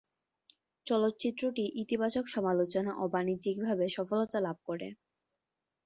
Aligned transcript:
চলচ্চিত্রটি 0.87 1.63
ইতিবাচক 1.81 2.25
সমালোচনা 2.27 2.91
ও 2.95 3.13
বাণিজ্যিকভাবে 3.13 3.85
সফলতা 3.89 4.37
লাভ 4.39 4.57
করে। 4.65 4.87